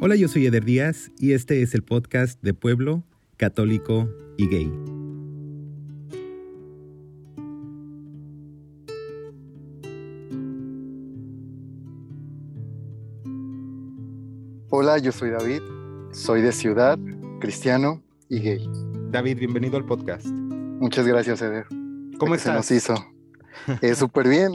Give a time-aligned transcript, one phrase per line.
[0.00, 3.02] Hola, yo soy Eder Díaz y este es el podcast de Pueblo,
[3.36, 4.72] Católico y Gay.
[14.70, 15.62] Hola, yo soy David,
[16.12, 16.96] soy de ciudad,
[17.40, 18.70] cristiano y gay.
[19.10, 20.26] David, bienvenido al podcast.
[20.26, 21.66] Muchas gracias, Eder.
[22.20, 22.64] ¿Cómo estás?
[22.64, 22.94] Se nos hizo.
[23.82, 24.52] Eh, Súper bien,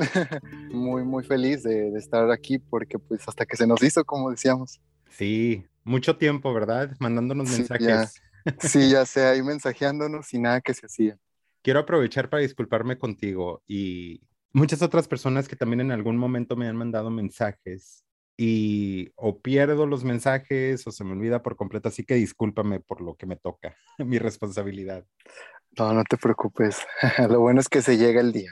[0.72, 4.32] muy, muy feliz de, de, estar aquí porque pues hasta que se nos hizo, como
[4.32, 4.80] decíamos.
[5.18, 6.96] Sí, mucho tiempo, ¿verdad?
[7.00, 8.22] Mandándonos mensajes.
[8.60, 11.18] sí, ya sé, ahí mensajeándonos y nada que se hacía.
[11.62, 14.22] Quiero aprovechar para disculparme contigo y
[14.52, 18.04] muchas otras personas que también en algún momento me han mandado mensajes
[18.36, 23.02] y o pierdo los mensajes o se me olvida por completo, así que discúlpame por
[23.02, 25.06] lo que me toca, mi responsabilidad.
[25.78, 26.80] No, no te preocupes.
[27.30, 28.52] lo bueno es que se llega el día.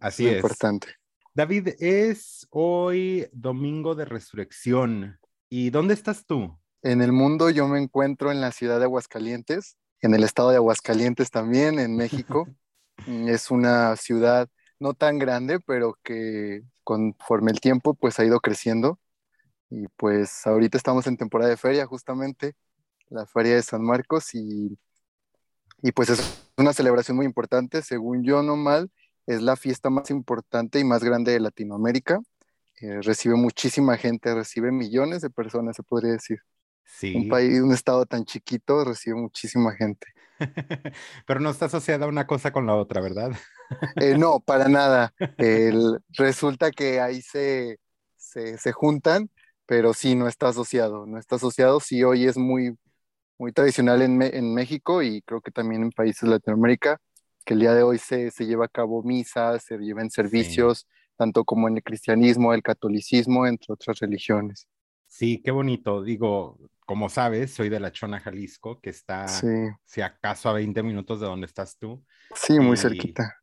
[0.00, 0.36] Así es.
[0.36, 0.88] Importante.
[1.34, 5.18] David, es hoy domingo de resurrección.
[5.48, 6.58] ¿Y dónde estás tú?
[6.82, 10.56] En el mundo yo me encuentro en la ciudad de Aguascalientes, en el estado de
[10.56, 12.48] Aguascalientes también, en México.
[13.06, 18.98] es una ciudad no tan grande, pero que conforme el tiempo pues ha ido creciendo.
[19.70, 22.54] Y pues ahorita estamos en temporada de feria, justamente,
[23.08, 24.78] la feria de San Marcos, y,
[25.82, 28.90] y pues es una celebración muy importante, según yo no mal,
[29.26, 32.20] es la fiesta más importante y más grande de Latinoamérica.
[32.80, 36.40] Eh, recibe muchísima gente, recibe millones de personas, se podría decir.
[36.84, 37.14] Sí.
[37.16, 40.06] Un país, un estado tan chiquito recibe muchísima gente.
[41.26, 43.32] Pero no está asociada una cosa con la otra, ¿verdad?
[43.96, 45.12] Eh, no, para nada.
[45.38, 47.78] El, resulta que ahí se,
[48.16, 49.30] se, se, juntan,
[49.66, 51.06] pero sí, no está asociado.
[51.06, 52.76] No está asociado, sí, hoy es muy,
[53.38, 57.00] muy tradicional en, en México y creo que también en países de Latinoamérica
[57.46, 60.86] que el día de hoy se, se lleva a cabo misas, se llevan servicios, sí.
[61.16, 64.68] Tanto como en el cristianismo, el catolicismo, entre otras religiones.
[65.06, 66.02] Sí, qué bonito.
[66.02, 69.46] Digo, como sabes, soy de La Chona, Jalisco, que está, sí.
[69.84, 72.04] si acaso, a 20 minutos de donde estás tú.
[72.34, 73.34] Sí, muy y, cerquita.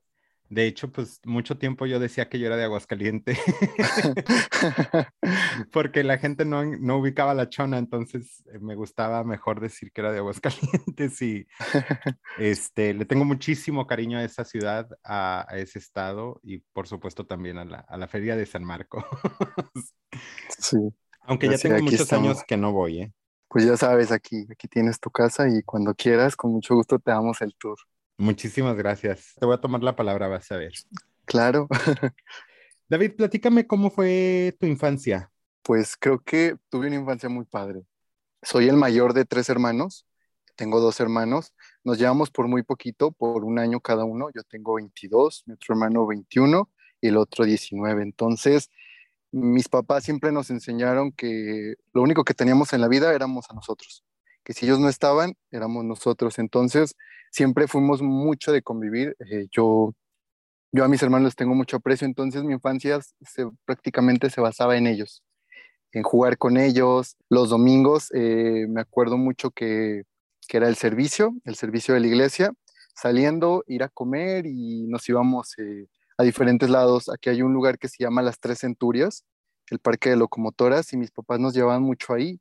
[0.54, 3.36] De hecho, pues mucho tiempo yo decía que yo era de Aguascaliente,
[5.72, 10.02] porque la gente no, no, ubicaba la chona, entonces eh, me gustaba mejor decir que
[10.02, 11.48] era de Aguascalientes y
[12.38, 17.26] este, le tengo muchísimo cariño a esa ciudad, a, a ese estado y por supuesto
[17.26, 19.04] también a la, a la feria de San Marcos.
[20.60, 20.78] sí.
[21.22, 22.28] Aunque ya, ya tengo muchos estamos.
[22.28, 23.14] años que no voy, ¿eh?
[23.48, 27.10] Pues ya sabes, aquí, aquí tienes tu casa y cuando quieras, con mucho gusto te
[27.10, 27.80] damos el tour.
[28.18, 29.34] Muchísimas gracias.
[29.40, 30.74] Te voy a tomar la palabra, vas a ver.
[31.26, 31.68] Claro.
[32.90, 35.32] David, platícame cómo fue tu infancia.
[35.62, 37.84] Pues creo que tuve una infancia muy padre.
[38.42, 40.06] Soy el mayor de tres hermanos.
[40.56, 41.54] Tengo dos hermanos.
[41.84, 44.30] Nos llevamos por muy poquito, por un año cada uno.
[44.36, 46.70] Yo tengo 22, mi otro hermano 21
[47.02, 48.04] y el otro 19.
[48.04, 48.70] Entonces,
[49.32, 53.54] mis papás siempre nos enseñaron que lo único que teníamos en la vida éramos a
[53.54, 54.04] nosotros
[54.44, 56.38] que si ellos no estaban, éramos nosotros.
[56.40, 56.96] Entonces,
[57.34, 59.18] siempre fuimos mucho de convivir.
[59.20, 59.94] Eh, yo,
[60.72, 64.78] yo a mis hermanos les tengo mucho aprecio, entonces mi infancia se, prácticamente se basaba
[64.78, 65.24] en ellos,
[65.92, 67.18] en jugar con ellos.
[67.30, 70.04] Los domingos, eh, me acuerdo mucho que,
[70.48, 72.54] que, era el servicio, el servicio de la iglesia,
[72.96, 77.10] saliendo, ir a comer y nos íbamos eh, a diferentes lados.
[77.10, 79.26] Aquí hay un lugar que se llama Las Tres Centurias,
[79.72, 82.40] el parque de locomotoras, y mis papás nos llevaban mucho ahí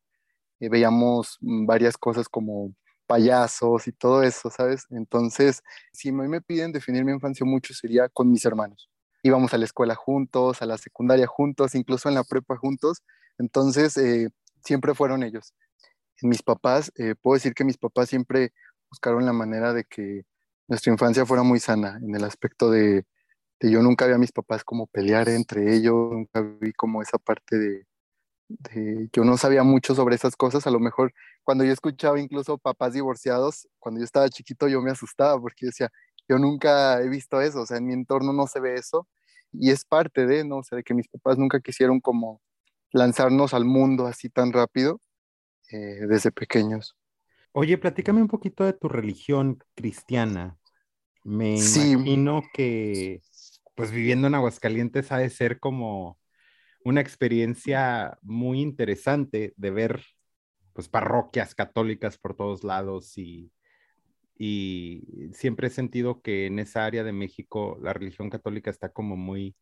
[0.69, 2.73] veíamos varias cosas como
[3.13, 4.87] payasos y todo eso, ¿sabes?
[4.89, 5.63] Entonces,
[5.93, 8.89] si a mí me piden definir mi infancia mucho, sería con mis hermanos.
[9.23, 13.03] Íbamos a la escuela juntos, a la secundaria juntos, incluso en la prepa juntos.
[13.37, 14.31] Entonces, eh,
[14.65, 15.53] siempre fueron ellos.
[16.23, 18.55] Mis papás, eh, puedo decir que mis papás siempre
[18.89, 20.23] buscaron la manera de que
[20.67, 23.05] nuestra infancia fuera muy sana, en el aspecto de,
[23.61, 27.19] de yo nunca vi a mis papás como pelear entre ellos, nunca vi como esa
[27.19, 27.87] parte de,
[28.59, 32.59] de, yo no sabía mucho sobre esas cosas, a lo mejor cuando yo escuchaba incluso
[32.59, 35.91] papás divorciados, cuando yo estaba chiquito yo me asustaba porque decía,
[36.29, 39.09] yo nunca he visto eso, o sea, en mi entorno no se ve eso
[39.53, 40.59] y es parte de, ¿no?
[40.59, 42.41] O sea, de que mis papás nunca quisieron como
[42.93, 45.01] lanzarnos al mundo así tan rápido
[45.71, 46.97] eh, desde pequeños.
[47.53, 50.59] Oye, platícame un poquito de tu religión cristiana.
[51.25, 51.93] Me sí.
[51.93, 53.21] imagino que,
[53.75, 56.19] pues viviendo en Aguascalientes ha de ser como
[56.85, 60.05] una experiencia muy interesante de ver
[60.73, 63.53] pues parroquias católicas por todos lados y,
[64.39, 65.03] y
[65.33, 69.55] siempre he sentido que en esa área de México la religión católica está como muy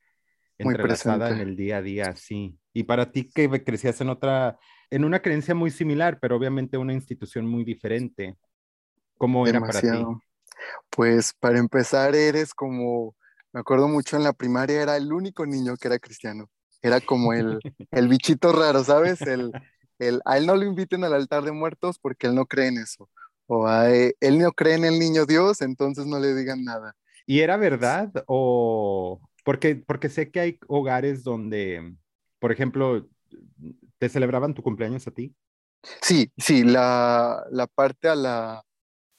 [0.58, 2.58] entrelazada muy en el día a día, sí.
[2.72, 4.58] Y para ti que crecías en otra,
[4.90, 8.36] en una creencia muy similar, pero obviamente una institución muy diferente,
[9.16, 10.04] ¿cómo era para ti?
[10.90, 13.16] Pues para empezar eres como,
[13.52, 16.48] me acuerdo mucho en la primaria era el único niño que era cristiano
[16.82, 17.58] era como el,
[17.90, 19.20] el bichito raro, ¿sabes?
[19.22, 19.52] El,
[19.98, 22.78] el, a él no lo inviten al altar de muertos porque él no cree en
[22.78, 23.08] eso.
[23.46, 26.94] O a él, él no cree en el niño Dios, entonces no le digan nada.
[27.26, 28.10] ¿Y era verdad?
[28.26, 31.94] O porque, porque sé que hay hogares donde,
[32.38, 33.08] por ejemplo,
[33.98, 35.34] te celebraban tu cumpleaños a ti.
[36.02, 38.62] Sí, sí, la, la parte a la,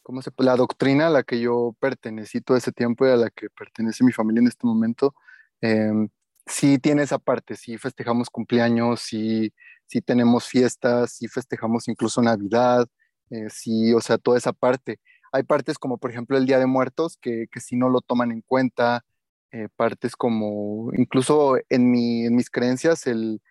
[0.04, 3.30] ¿cómo se La doctrina a la que yo pertenecí todo ese tiempo y a la
[3.30, 5.16] que pertenece mi familia en este momento,
[5.62, 6.10] em,
[6.46, 9.54] sí tiene esa parte, sí festejamos cumpleaños, sí,
[9.88, 12.88] sí tenemos fiestas, sí festejamos incluso Navidad,
[13.30, 15.00] eh, sí, o sea, toda esa parte.
[15.32, 18.32] Hay partes como, por ejemplo, el Día de Muertos, que, que sí no lo toman
[18.32, 19.04] en cuenta,
[19.52, 23.42] eh, partes como, incluso en, mi, en mis creencias, el,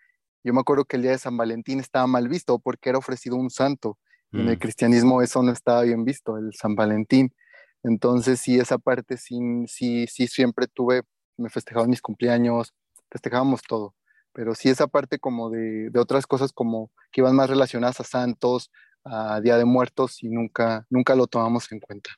[0.44, 3.36] yo me acuerdo que el Día de San Valentín estaba mal visto porque era ofrecido
[3.36, 3.98] un santo,
[4.32, 4.60] y en el mm.
[4.60, 7.34] cristianismo eso no estaba bien visto, el San Valentín.
[7.82, 11.02] Entonces, sí, esa parte sí, sí, sí siempre tuve,
[11.36, 12.74] me festejaban mis cumpleaños,
[13.10, 13.94] festejábamos todo,
[14.32, 18.04] pero sí esa parte como de, de otras cosas como que iban más relacionadas a
[18.04, 18.70] santos,
[19.04, 22.10] a Día de Muertos y nunca, nunca lo tomamos en cuenta.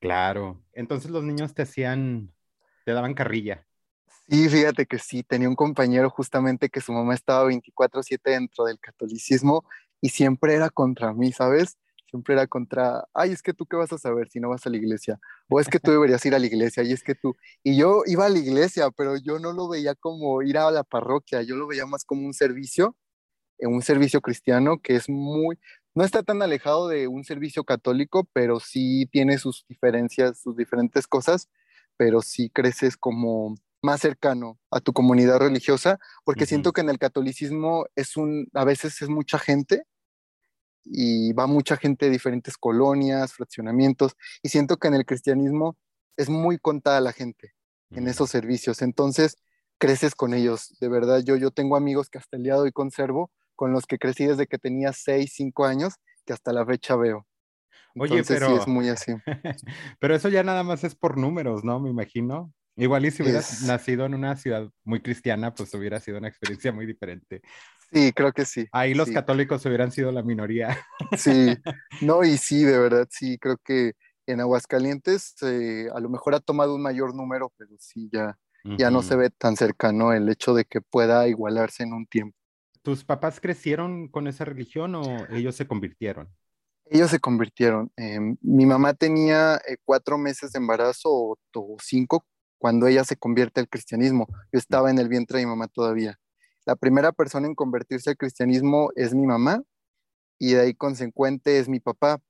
[0.00, 0.62] Claro.
[0.72, 2.32] Entonces los niños te hacían,
[2.84, 3.66] te daban carrilla.
[4.28, 8.78] Sí, fíjate que sí, tenía un compañero justamente que su mamá estaba 24/7 dentro del
[8.78, 9.64] catolicismo
[10.00, 11.78] y siempre era contra mí, ¿sabes?
[12.10, 14.70] Siempre era contra, ay, es que tú qué vas a saber si no vas a
[14.70, 15.18] la iglesia,
[15.48, 18.02] o es que tú deberías ir a la iglesia, y es que tú, y yo
[18.06, 21.56] iba a la iglesia, pero yo no lo veía como ir a la parroquia, yo
[21.56, 22.96] lo veía más como un servicio,
[23.60, 25.58] un servicio cristiano que es muy,
[25.94, 31.06] no está tan alejado de un servicio católico, pero sí tiene sus diferencias, sus diferentes
[31.06, 31.48] cosas,
[31.96, 36.98] pero sí creces como más cercano a tu comunidad religiosa, porque siento que en el
[36.98, 39.84] catolicismo es un, a veces es mucha gente
[40.90, 45.76] y va mucha gente de diferentes colonias, fraccionamientos, y siento que en el cristianismo
[46.16, 47.52] es muy contada la gente
[47.90, 48.08] en mm.
[48.08, 49.36] esos servicios, entonces
[49.78, 52.72] creces con ellos, de verdad, yo, yo tengo amigos que hasta el día de hoy
[52.72, 55.94] conservo, con los que crecí desde que tenía 6, 5 años,
[56.24, 57.26] que hasta la fecha veo.
[57.96, 58.48] Oye, pero...
[58.48, 59.12] Sí es muy así.
[60.00, 61.80] pero eso ya nada más es por números, ¿no?
[61.80, 62.52] Me imagino.
[62.78, 66.72] Igual y si hubieras nacido en una ciudad muy cristiana, pues hubiera sido una experiencia
[66.72, 67.42] muy diferente.
[67.92, 68.68] Sí, creo que sí.
[68.70, 70.78] Ahí los católicos hubieran sido la minoría.
[71.16, 71.56] Sí,
[72.02, 73.94] no, y sí, de verdad, sí, creo que
[74.26, 78.38] en Aguascalientes eh, a lo mejor ha tomado un mayor número, pero sí, ya,
[78.76, 82.36] ya no se ve tan cercano el hecho de que pueda igualarse en un tiempo.
[82.82, 86.28] ¿Tus papás crecieron con esa religión o ellos se convirtieron?
[86.90, 87.90] Ellos se convirtieron.
[87.96, 91.36] Em, mi mamá tenía eh, cuatro meses de embarazo o,
[91.82, 92.24] cinco
[92.58, 94.26] cuando ella se convierte al cristianismo.
[94.52, 96.18] Yo estaba en el vientre de mi mamá todavía.
[96.66, 99.62] La primera persona en convertirse al cristianismo es mi mamá
[100.38, 102.20] y de ahí consecuente es mi papá,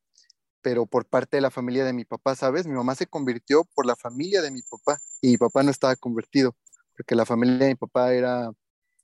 [0.62, 2.66] pero por parte de la familia de mi papá, ¿sabes?
[2.66, 5.96] Mi mamá se convirtió por la familia de mi papá y mi papá no estaba
[5.96, 6.56] convertido,
[6.96, 8.50] porque la familia de mi papá era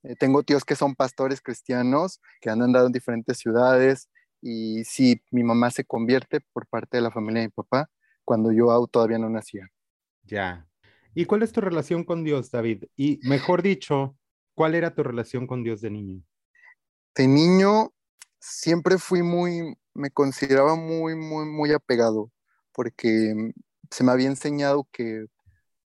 [0.04, 4.08] eh, tengo tíos que son pastores cristianos, que han andado en diferentes ciudades,
[4.42, 7.88] y sí, mi mamá se convierte por parte de la familia de mi papá
[8.24, 9.66] cuando yo todavía no nacía.
[10.22, 10.68] Ya.
[11.14, 12.84] ¿Y cuál es tu relación con Dios, David?
[12.96, 14.16] Y mejor dicho,
[14.54, 16.22] ¿cuál era tu relación con Dios de niño?
[17.14, 17.92] De niño
[18.40, 22.30] siempre fui muy, me consideraba muy, muy, muy apegado,
[22.72, 23.52] porque
[23.90, 25.26] se me había enseñado que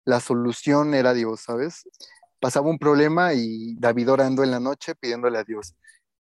[0.05, 1.83] la solución era Dios, ¿sabes?
[2.41, 5.75] pasaba un problema y David orando en la noche pidiéndole a Dios.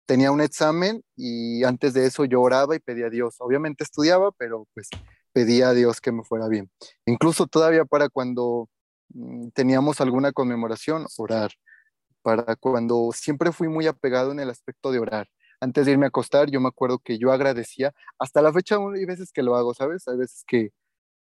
[0.05, 3.37] Tenía un examen y antes de eso yo oraba y pedía a Dios.
[3.39, 4.89] Obviamente estudiaba, pero pues
[5.31, 6.69] pedía a Dios que me fuera bien.
[7.05, 8.69] Incluso todavía para cuando
[9.53, 11.51] teníamos alguna conmemoración, orar.
[12.21, 15.27] Para cuando siempre fui muy apegado en el aspecto de orar.
[15.61, 17.93] Antes de irme a acostar, yo me acuerdo que yo agradecía.
[18.19, 20.07] Hasta la fecha hay veces que lo hago, ¿sabes?
[20.07, 20.71] Hay veces que,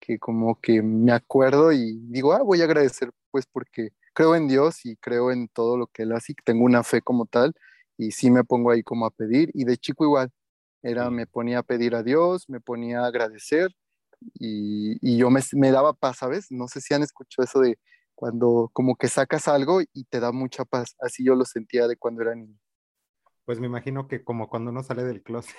[0.00, 4.49] que como que me acuerdo y digo, ah, voy a agradecer pues porque creo en
[4.49, 7.53] Dios y creo en todo lo que Él hace, tengo una fe como tal
[7.99, 10.31] y sí me pongo ahí como a pedir y de chico igual,
[10.83, 13.75] era, me ponía a pedir a Dios, me ponía a agradecer
[14.35, 16.50] y, y yo me, me, daba paz, ¿sabes?
[16.50, 17.78] No sé si han escuchado eso de
[18.14, 21.97] cuando como que sacas algo y te da mucha paz, así yo lo sentía de
[21.97, 22.59] cuando era niño.
[23.45, 25.54] Pues me imagino que como cuando uno sale del closet.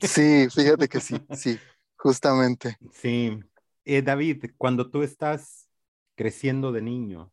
[0.00, 1.58] Sí, fíjate que sí, sí,
[1.96, 2.76] justamente.
[2.92, 3.40] Sí.
[3.84, 5.68] Eh, David, cuando tú estás
[6.14, 7.32] creciendo de niño,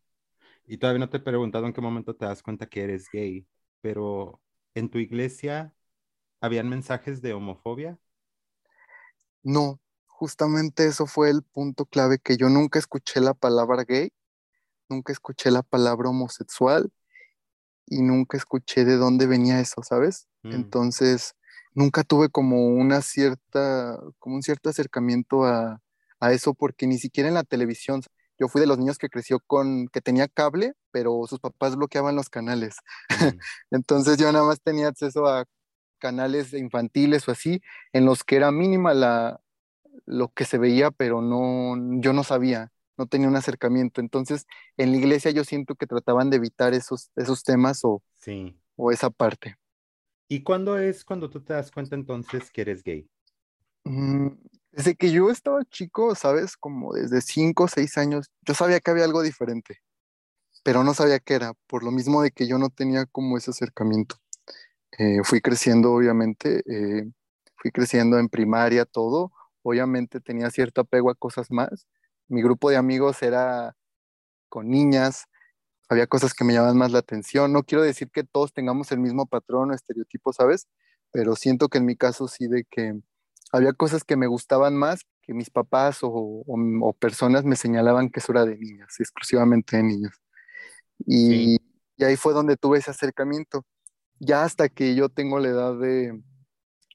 [0.66, 3.46] y todavía no te he preguntado en qué momento te das cuenta que eres gay,
[3.82, 4.42] pero
[4.74, 5.74] en tu iglesia
[6.40, 8.00] habían mensajes de homofobia?
[9.44, 9.80] No,
[10.18, 14.12] justamente eso fue el punto clave que yo nunca escuché la palabra gay,
[14.90, 16.92] nunca escuché la palabra homosexual
[17.88, 20.28] y nunca escuché de dónde venía eso, ¿sabes?
[20.44, 20.54] Mm.
[20.54, 21.36] Entonces,
[21.74, 25.82] nunca tuve como una cierta, como un cierto acercamiento a,
[26.20, 28.02] a eso porque ni siquiera en la televisión
[28.40, 32.16] yo fui de los niños que creció con, que tenía cable, pero sus papás bloqueaban
[32.16, 32.78] los canales.
[33.10, 33.40] Mm.
[33.72, 35.46] Entonces yo nada más tenía acceso a
[36.00, 37.62] canales infantiles o así,
[37.94, 39.40] en los que era mínima la,
[40.06, 44.02] lo que se veía, pero no, yo no sabía, no tenía un acercamiento.
[44.02, 44.46] Entonces,
[44.78, 48.58] en la iglesia yo siento que trataban de evitar esos, esos temas o, sí.
[48.76, 49.58] o esa parte.
[50.28, 53.08] ¿Y cuándo es cuando tú te das cuenta entonces que eres gay?
[53.84, 54.30] Mm,
[54.72, 56.58] desde que yo estaba chico, ¿sabes?
[56.58, 59.82] Como desde 5 o 6 años, yo sabía que había algo diferente,
[60.64, 63.52] pero no sabía qué era, por lo mismo de que yo no tenía como ese
[63.52, 64.16] acercamiento.
[64.98, 67.12] Eh, fui creciendo, obviamente, eh,
[67.56, 69.32] fui creciendo en primaria, todo.
[69.64, 71.88] Obviamente tenía cierto apego a cosas más.
[72.28, 73.76] Mi grupo de amigos era
[74.50, 75.26] con niñas,
[75.90, 77.52] había cosas que me llamaban más la atención.
[77.52, 80.68] No quiero decir que todos tengamos el mismo patrón o estereotipo, ¿sabes?
[81.12, 82.94] Pero siento que en mi caso sí de que
[83.52, 88.34] había cosas que me gustaban más que mis papás o, personas me señalaban que eso
[88.34, 90.14] era de niñas, exclusivamente de niños.
[91.06, 91.58] Y,
[91.98, 93.66] y ahí fue donde tuve ese acercamiento
[94.20, 96.22] ya hasta que yo tengo la edad de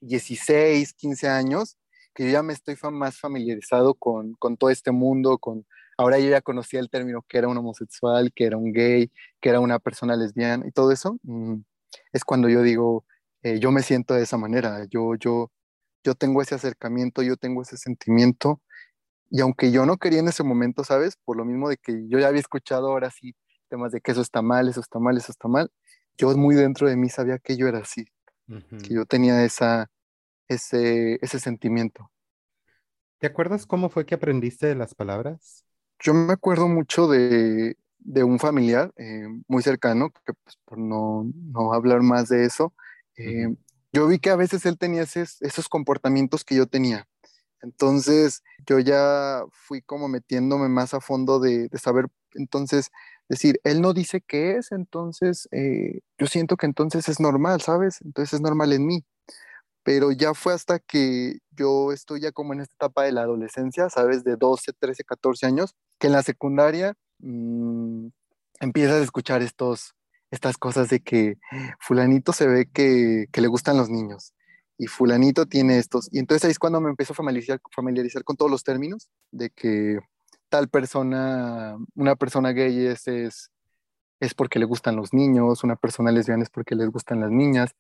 [0.00, 1.76] 16, 15 años,
[2.18, 5.64] que ya me estoy más familiarizado con, con todo este mundo, con,
[5.96, 9.50] ahora yo ya conocía el término que era un homosexual, que era un gay, que
[9.50, 11.60] era una persona lesbiana y todo eso, mm,
[12.12, 13.04] es cuando yo digo,
[13.44, 15.52] eh, yo me siento de esa manera, yo, yo,
[16.02, 18.60] yo tengo ese acercamiento, yo tengo ese sentimiento,
[19.30, 21.16] y aunque yo no quería en ese momento, ¿sabes?
[21.24, 23.36] Por lo mismo de que yo ya había escuchado ahora sí
[23.68, 25.70] temas de que eso está mal, eso está mal, eso está mal,
[26.16, 28.06] yo muy dentro de mí sabía que yo era así,
[28.48, 29.88] que yo tenía esa,
[30.48, 32.10] ese, ese sentimiento.
[33.18, 35.64] ¿Te acuerdas cómo fue que aprendiste de las palabras?
[35.98, 41.30] Yo me acuerdo mucho de, de un familiar eh, muy cercano, que pues, por no,
[41.34, 42.74] no, hablar más de eso,
[43.16, 43.48] eh,
[43.92, 47.06] yo vi que a veces él tenía esos comportamientos que yo tenía.
[47.62, 52.90] Entonces yo ya fui como metiéndome más a fondo de, de saber entonces
[53.28, 58.00] decir, él no dice qué es, entonces eh, yo siento que entonces es normal, ¿sabes?
[58.02, 59.04] Entonces es normal en mí.
[59.88, 63.88] Pero ya fue hasta que yo estoy ya como en esta etapa de la adolescencia,
[63.88, 64.22] ¿sabes?
[64.22, 68.08] De 12, 13, 14 años, que en la secundaria mmm,
[68.60, 69.94] empiezas a escuchar estos,
[70.30, 71.38] estas cosas de que
[71.80, 74.34] fulanito se ve que, que, le gustan los niños
[74.76, 76.10] y fulanito tiene estos.
[76.12, 79.48] Y entonces ahí es cuando me empiezo a familiarizar, familiarizar con todos los términos de
[79.48, 80.00] que
[80.50, 86.42] tal persona, una persona gay es, es, porque le gustan los niños, una persona lesbiana
[86.42, 87.74] es porque les gustan las niñas,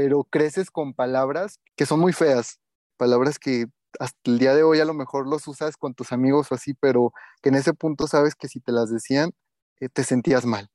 [0.00, 2.60] pero creces con palabras que son muy feas,
[2.96, 3.66] palabras que
[3.98, 6.72] hasta el día de hoy a lo mejor los usas con tus amigos o así,
[6.74, 7.12] pero
[7.42, 9.32] que en ese punto sabes que si te las decían,
[9.80, 10.68] eh, te sentías mal,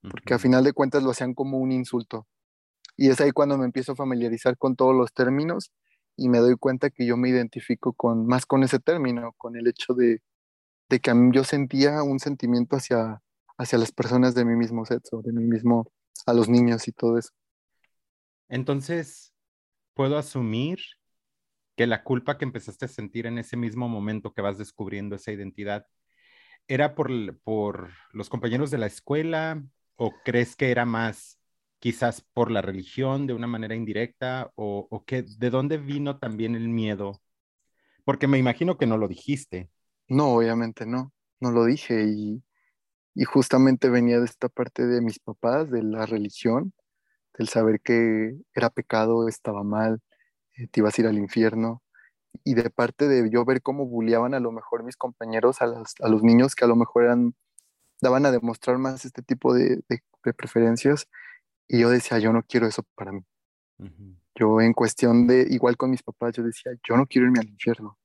[0.00, 2.26] porque a final de cuentas lo hacían como un insulto.
[2.96, 5.72] Y es ahí cuando me empiezo a familiarizar con todos los términos
[6.16, 9.66] y me doy cuenta que yo me identifico con más con ese término, con el
[9.68, 10.22] hecho de,
[10.88, 13.20] de que yo sentía un sentimiento hacia,
[13.58, 15.92] hacia las personas de mi mismo sexo, de mí mismo,
[16.24, 17.30] a los niños y todo eso.
[18.50, 19.34] Entonces,
[19.94, 20.78] puedo asumir
[21.76, 25.32] que la culpa que empezaste a sentir en ese mismo momento que vas descubriendo esa
[25.32, 25.86] identidad
[26.68, 29.62] era por, por los compañeros de la escuela
[29.96, 31.38] o crees que era más
[31.78, 36.54] quizás por la religión de una manera indirecta o, o que de dónde vino también
[36.54, 37.22] el miedo?
[38.04, 39.70] Porque me imagino que no lo dijiste.
[40.08, 42.42] No, obviamente no, no lo dije y,
[43.24, 46.72] justamente venía de esta parte de mis papás, de la religión,
[47.38, 50.00] del saber que era pecado, estaba mal,
[50.56, 51.82] eh, te ibas a ir al infierno
[52.44, 56.22] y de parte de yo ver cómo bulliaban a lo mejor mis compañeros a, los
[56.22, 57.34] niños que a lo mejor eran,
[58.00, 59.82] daban a demostrar más este tipo de,
[60.36, 61.08] preferencias
[61.66, 63.24] y yo decía, yo no quiero eso para mí.
[64.34, 67.48] Yo en cuestión de, igual con mis papás, yo decía, yo no quiero irme al
[67.48, 67.98] infierno.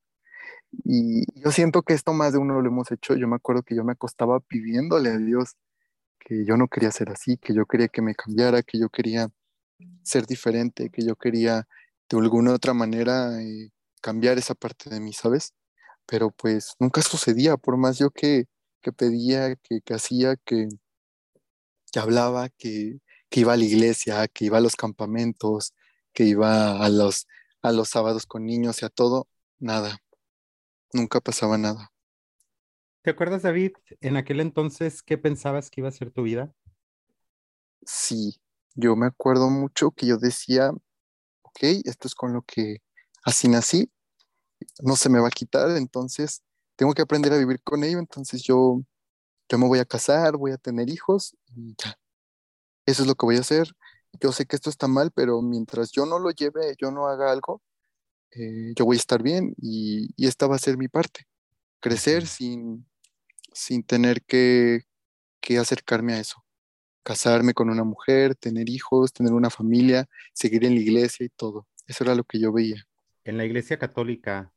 [0.83, 3.15] Y yo siento que esto más de uno lo hemos hecho.
[3.15, 5.55] Yo me acuerdo que yo me acostaba pidiéndole a Dios
[6.25, 9.29] que yo no quería ser así, que yo quería que me cambiara, que yo quería
[10.03, 11.67] ser diferente, que yo quería
[12.09, 15.53] de alguna otra manera eh, cambiar esa parte de mí, ¿sabes?
[16.07, 18.45] Pero pues nunca sucedía, por más yo que,
[18.81, 20.69] que pedía, que, que hacía, que,
[21.91, 25.73] que hablaba, que, que iba a la iglesia, que iba a los campamentos,
[26.13, 27.27] que iba a los,
[27.61, 29.27] a los sábados con niños y a todo,
[29.59, 30.01] nada
[30.95, 31.91] nunca pasaba nada.
[33.05, 36.51] ¿Te acuerdas, David, en aquel entonces qué pensabas que iba a ser tu vida?
[37.85, 38.41] Sí,
[38.73, 40.71] yo me acuerdo mucho que yo decía,
[41.43, 42.81] ok, esto es con lo que
[43.23, 43.91] así nací,
[44.81, 46.41] no se me va a quitar, entonces
[46.75, 48.81] tengo que aprender a vivir con ello, entonces yo,
[49.49, 51.99] yo me voy a casar, voy a tener hijos y ya.
[52.87, 53.67] Eso es lo que voy a hacer.
[54.19, 57.31] Yo sé que esto está mal, pero mientras yo no lo lleve, yo no haga
[57.31, 57.61] algo,
[58.31, 61.27] eh, yo voy a estar bien y, esta va a ser mi parte,
[61.79, 62.87] crecer sin,
[63.55, 64.83] sin tener que,
[65.59, 66.43] acercarme a eso.
[67.03, 71.67] casarme con una mujer, tener hijos, tener una familia, seguir en la iglesia y todo.
[71.85, 72.83] Eso era lo que yo veía.
[73.23, 74.51] En la iglesia católica,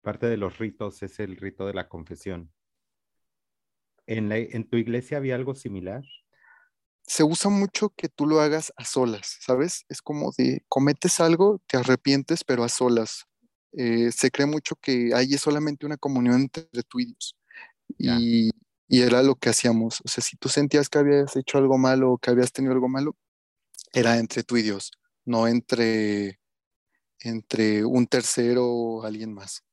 [0.00, 2.50] parte de los ritos es el rito de la confesión.
[4.06, 6.02] ¿En, ¿En tu iglesia había algo similar?
[7.06, 9.84] Se usa mucho que tú lo hagas a solas, ¿sabes?
[9.90, 13.26] Es como de cometes algo, te arrepientes, pero a solas.
[13.72, 17.36] Eh, se cree mucho que ahí es solamente una comunión entre tú y Dios.
[17.98, 18.50] Y,
[18.88, 20.00] y, era lo que hacíamos.
[20.04, 22.88] O sea, si tú sentías que habías hecho algo malo o que habías tenido algo
[22.88, 23.16] malo,
[23.92, 24.92] era entre tú y Dios,
[25.24, 26.40] no entre,
[27.20, 29.64] entre un tercero o alguien más.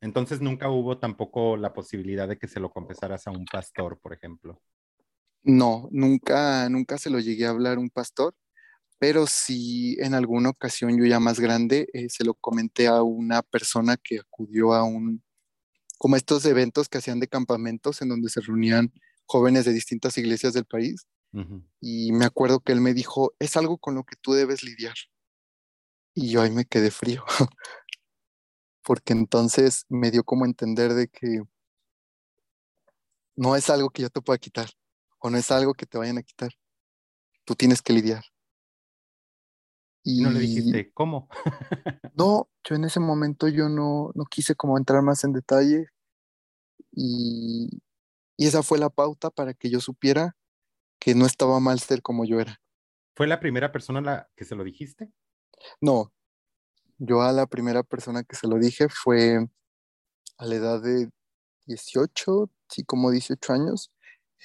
[0.00, 4.12] Entonces nunca hubo tampoco la posibilidad de que se lo confesaras a un pastor, por
[4.12, 4.60] ejemplo.
[5.44, 8.34] No, nunca, nunca se lo llegué a hablar a un pastor,
[8.98, 13.42] pero sí en alguna ocasión yo ya más grande eh, se lo comenté a una
[13.42, 15.22] persona que acudió a un,
[16.02, 18.92] como estos eventos que hacían de campamentos en donde se reunían
[19.24, 21.06] jóvenes de distintas iglesias del país.
[21.80, 24.96] Y me acuerdo que él me dijo, es algo con lo que tú debes lidiar.
[26.12, 27.24] Y yo ahí me quedé frío,
[28.82, 31.42] porque entonces me dio como entender de que
[33.36, 34.70] no es algo que yo te pueda quitar,
[35.20, 36.50] o no es algo que te vayan a quitar.
[37.44, 38.24] Tú tienes que lidiar.
[40.04, 41.28] Y no le dijiste, ¿cómo?
[42.14, 45.86] no, yo en ese momento yo no, no quise como entrar más en detalle
[46.90, 47.68] y,
[48.36, 50.36] y esa fue la pauta para que yo supiera
[50.98, 52.60] que no estaba mal ser como yo era.
[53.14, 55.12] ¿Fue la primera persona a la que se lo dijiste?
[55.80, 56.12] No,
[56.98, 59.48] yo a la primera persona que se lo dije fue
[60.38, 61.10] a la edad de
[61.66, 63.92] 18, sí, como 18 años.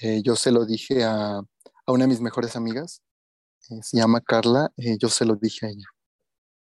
[0.00, 3.02] Eh, yo se lo dije a, a, una de mis mejores amigas
[3.70, 5.86] eh, se llama Carla, eh, yo se lo dije a ella.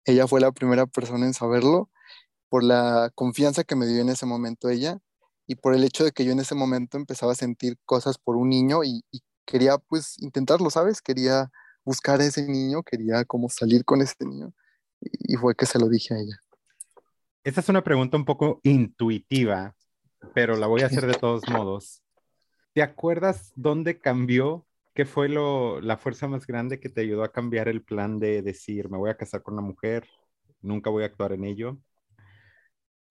[0.05, 1.91] Ella fue la primera persona en saberlo
[2.49, 4.99] por la confianza que me dio en ese momento ella
[5.47, 8.37] y por el hecho de que yo en ese momento empezaba a sentir cosas por
[8.37, 9.03] un niño y,
[9.47, 11.01] quería pues intentarlo, ¿sabes?
[11.01, 11.51] Quería
[11.83, 14.53] buscar a ese niño, quería como salir con ese niño
[15.01, 16.39] y, y fue que se lo dije a ella.
[17.45, 19.75] Esta es una pregunta un poco intuitiva,
[20.35, 22.03] pero la voy a hacer de todos modos.
[22.75, 24.68] ¿Te acuerdas dónde cambió
[24.99, 28.43] ¿Qué fue lo, la fuerza más grande que te ayudó a cambiar el plan de
[28.43, 30.09] decir, me voy a casar con una mujer,
[30.61, 31.79] nunca voy a actuar en ello?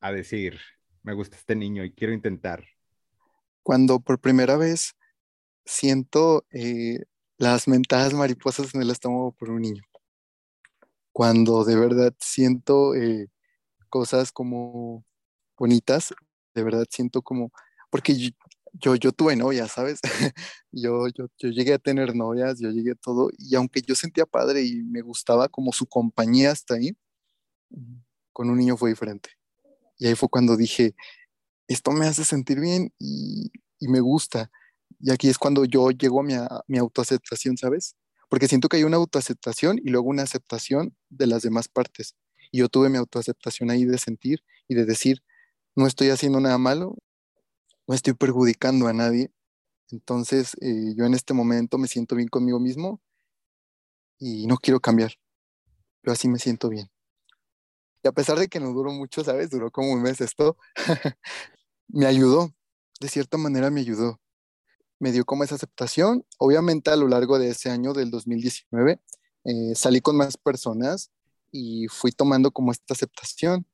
[0.01, 0.59] A decir,
[1.01, 2.65] me gusta este niño y quiero intentar.
[3.63, 4.97] Cuando por primera vez
[5.63, 7.05] siento eh,
[7.37, 9.83] las mentadas mariposas en el estómago por un niño.
[11.13, 13.29] Cuando de verdad siento eh,
[13.87, 15.05] cosas como
[15.57, 16.13] bonitas,
[16.53, 17.53] de verdad siento como,
[17.89, 18.33] porque
[18.79, 19.99] yo tuve novias, ¿sabes?
[20.71, 24.25] yo, yo, yo llegué a tener novias, yo llegué a todo, y aunque yo sentía
[24.25, 26.95] padre y me gustaba como su compañía hasta ahí,
[28.33, 29.31] con un niño fue diferente.
[29.97, 30.95] Y ahí fue cuando dije,
[31.67, 34.51] esto me hace sentir bien y, y me gusta.
[34.99, 37.95] Y aquí es cuando yo llego a mi, a mi autoaceptación, ¿sabes?
[38.29, 42.15] Porque siento que hay una autoaceptación y luego una aceptación de las demás partes.
[42.51, 45.23] Y yo tuve mi autoaceptación ahí de sentir y de decir,
[45.75, 46.95] no estoy haciendo nada malo,
[47.87, 49.31] no estoy perjudicando a nadie.
[49.89, 53.01] Entonces, eh, yo en este momento me siento bien conmigo mismo
[54.19, 55.13] y no quiero cambiar.
[56.03, 56.89] Yo así me siento bien.
[58.03, 59.49] Y a pesar de que no duró mucho, ¿sabes?
[59.49, 60.57] Duró como un mes esto,
[61.87, 62.53] me ayudó.
[62.99, 64.19] De cierta manera me ayudó.
[64.99, 66.25] Me dio como esa aceptación.
[66.37, 68.99] Obviamente a lo largo de ese año, del 2019,
[69.45, 71.11] eh, salí con más personas
[71.51, 73.65] y fui tomando como esta aceptación.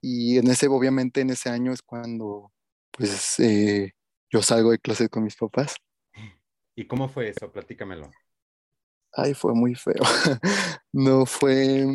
[0.00, 2.52] Y en ese, obviamente en ese año es cuando
[2.92, 3.92] pues eh,
[4.30, 5.76] yo salgo de clase con mis papás.
[6.74, 7.50] ¿Y cómo fue eso?
[7.50, 8.10] Platícamelo.
[9.12, 10.02] Ay, fue muy feo.
[10.92, 11.86] no fue,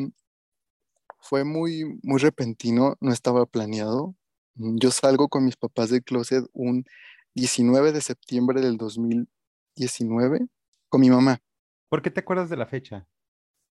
[1.20, 4.16] fue muy, muy repentino, no estaba planeado.
[4.56, 6.86] Yo salgo con mis papás de closet un
[7.36, 10.48] 19 de septiembre del 2019
[10.90, 11.40] con mi mamá.
[11.90, 13.08] ¿Por qué te acuerdas de la fecha?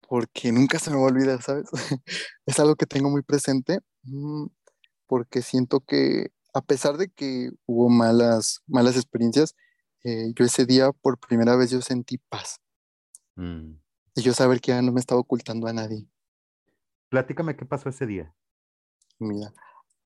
[0.09, 1.69] Porque nunca se me va a olvidar, ¿sabes?
[2.47, 4.47] es algo que tengo muy presente, mm,
[5.07, 9.55] porque siento que a pesar de que hubo malas, malas experiencias,
[10.05, 12.61] eh, yo ese día por primera vez yo sentí paz.
[13.37, 13.75] Mm.
[14.17, 16.07] Y yo saber que ya no me estaba ocultando a nadie.
[17.09, 18.35] Platícame qué pasó ese día.
[19.19, 19.53] Mira,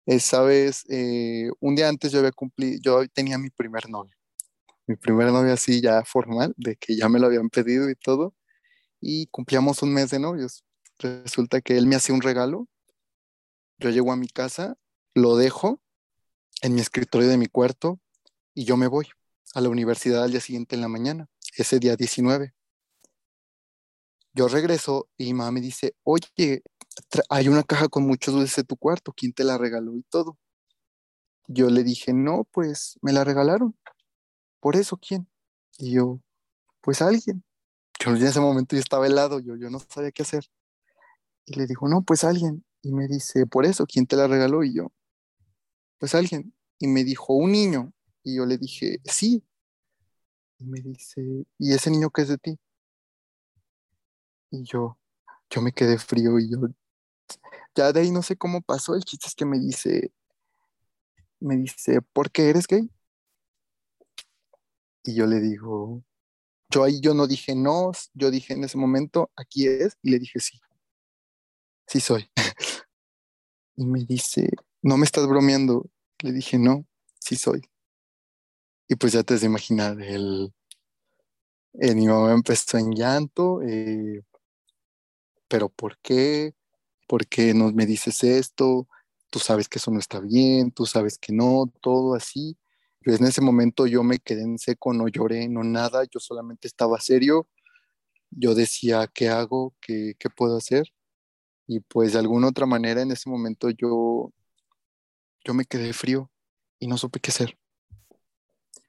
[0.06, 4.14] esa vez, eh, un día antes yo había cumplido, yo tenía mi primer novio.
[4.86, 8.34] Mi primer novio así ya formal, de que ya me lo habían pedido y todo.
[9.00, 10.64] Y cumplíamos un mes de novios.
[10.98, 12.68] Resulta que él me hacía un regalo.
[13.78, 14.76] Yo llego a mi casa,
[15.14, 15.83] lo dejo
[16.64, 18.00] en mi escritorio de mi cuarto
[18.54, 19.06] y yo me voy
[19.54, 22.54] a la universidad al día siguiente en la mañana, ese día 19.
[24.32, 26.62] Yo regreso y mamá me dice, oye,
[27.28, 30.38] hay una caja con muchos dulces en tu cuarto, ¿quién te la regaló y todo?
[31.48, 33.76] Yo le dije, no, pues me la regalaron.
[34.58, 35.28] Por eso, ¿quién?
[35.76, 36.22] Y yo,
[36.80, 37.44] pues alguien.
[38.00, 40.46] Yo en ese momento yo estaba helado, yo, yo no sabía qué hacer.
[41.44, 42.64] Y le dijo, no, pues alguien.
[42.80, 44.64] Y me dice, por eso, ¿quién te la regaló?
[44.64, 44.92] Y yo,
[46.04, 46.52] pues alguien.
[46.78, 47.90] Y me dijo, un niño.
[48.22, 49.42] Y yo le dije, sí.
[50.58, 51.22] Y me dice,
[51.58, 52.58] ¿y ese niño qué es de ti?
[54.50, 54.98] Y yo,
[55.48, 56.58] yo me quedé frío y yo,
[57.74, 58.94] ya de ahí no sé cómo pasó.
[58.94, 60.12] El chiste es que me dice,
[61.40, 62.90] me dice, ¿por qué eres gay?
[65.04, 66.04] Y yo le digo,
[66.68, 70.18] yo ahí yo no dije no, yo dije en ese momento, aquí es, y le
[70.18, 70.60] dije sí,
[71.86, 72.30] sí soy.
[73.76, 74.50] y me dice,
[74.82, 75.90] no me estás bromeando.
[76.24, 76.86] Le dije, no,
[77.20, 77.60] sí soy.
[78.88, 80.54] Y pues ya te has de imaginar, el,
[81.74, 84.22] eh, mi mamá empezó en llanto, eh,
[85.48, 86.54] pero ¿por qué?
[87.06, 88.88] ¿Por qué no me dices esto?
[89.28, 92.56] Tú sabes que eso no está bien, tú sabes que no, todo así.
[93.04, 96.68] Pues en ese momento yo me quedé en seco, no lloré, no nada, yo solamente
[96.68, 97.48] estaba serio.
[98.30, 99.74] Yo decía, ¿qué hago?
[99.82, 100.88] ¿Qué, qué puedo hacer?
[101.66, 104.32] Y pues de alguna otra manera en ese momento yo,
[105.44, 106.30] yo me quedé frío
[106.78, 107.58] y no supe qué hacer.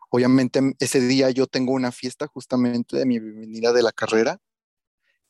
[0.10, 4.40] Obviamente ese día yo tengo una fiesta justamente de mi bienvenida de la carrera.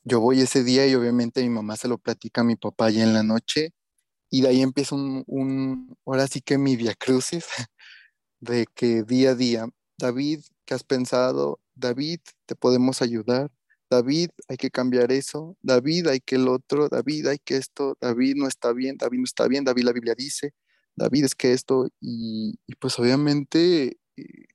[0.03, 3.03] Yo voy ese día y obviamente mi mamá se lo platica a mi papá ya
[3.03, 3.73] en la noche
[4.29, 7.45] y de ahí empieza un, un ahora sí que mi via crucis
[8.39, 11.59] de que día a día, David, ¿qué has pensado?
[11.73, 13.51] David, te podemos ayudar.
[13.89, 15.57] David, hay que cambiar eso.
[15.61, 16.89] David, hay que el otro.
[16.89, 17.97] David, hay que esto.
[18.01, 18.97] David no está bien.
[18.97, 19.63] David no está bien.
[19.63, 20.53] David, la Biblia dice.
[20.95, 21.88] David, es que esto.
[22.01, 24.45] Y, pues obviamente eh,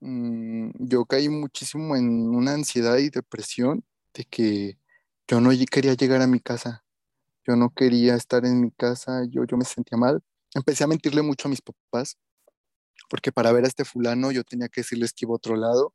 [0.00, 4.78] mm, yo caí muchísimo en una ansiedad y depresión de que
[5.28, 6.84] yo no quería llegar a mi casa.
[7.46, 9.24] Yo no quería estar en mi casa.
[9.30, 10.22] Yo, yo me sentía mal.
[10.54, 12.18] Empecé a mentirle mucho a mis papás
[13.10, 15.92] porque para ver a este fulano yo tenía que decirles que iba a otro lado,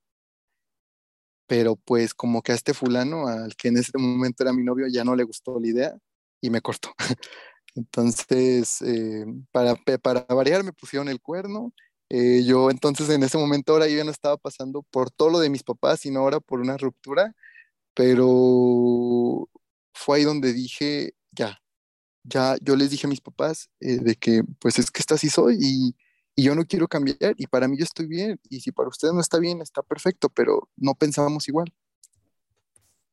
[1.47, 4.87] pero pues como que a este fulano, al que en ese momento era mi novio,
[4.87, 5.97] ya no le gustó la idea
[6.41, 6.93] y me cortó.
[7.75, 11.73] Entonces, eh, para, para variar, me pusieron el cuerno.
[12.09, 15.39] Eh, yo entonces en ese momento ahora yo ya no estaba pasando por todo lo
[15.39, 17.35] de mis papás, sino ahora por una ruptura,
[17.95, 19.49] pero
[19.93, 21.61] fue ahí donde dije, ya,
[22.23, 25.29] ya, yo les dije a mis papás eh, de que pues es que esta sí
[25.29, 25.95] soy y,
[26.35, 29.13] y yo no quiero cambiar y para mí yo estoy bien y si para ustedes
[29.13, 31.73] no está bien, está perfecto, pero no pensábamos igual.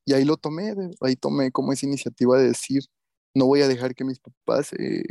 [0.04, 2.82] Y ahí lo tomé, ahí tomé como esa iniciativa de decir,
[3.34, 5.04] no voy a dejar que mis papás eh,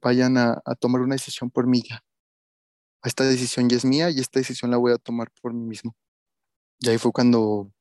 [0.00, 2.04] vayan a, tomar una decisión por mí ya.
[3.04, 5.96] Esta decisión ya es mía y esta decisión la voy a tomar por mí mismo.
[6.80, 7.72] Y ahí fue cuando,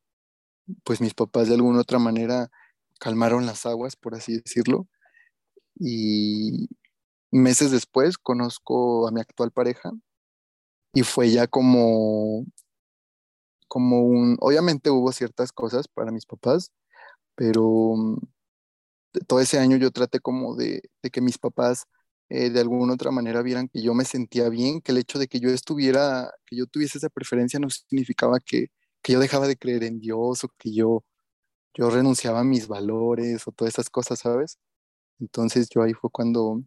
[0.84, 2.50] pues mis papás de alguna otra manera
[3.00, 4.88] calmaron las aguas, por así decirlo,
[5.78, 6.70] y,
[7.32, 9.92] meses después conozco a mi actual pareja
[10.94, 12.46] y fue ya como,
[13.68, 16.72] como un, obviamente hubo ciertas cosas para mis papás,
[17.36, 17.96] pero
[19.28, 21.86] todo ese año yo traté como de, que mis papás
[22.30, 25.28] eh, de alguna otra manera vieran que yo me sentía bien, que el hecho de
[25.28, 28.68] que yo estuviera, que yo tuviese esa preferencia no significaba que,
[29.02, 31.04] que yo dejaba de creer en Dios o que yo,
[31.76, 34.60] yo renunciaba a mis valores o todas esas cosas, ¿sabes?
[35.20, 36.64] Entonces yo ahí fue cuando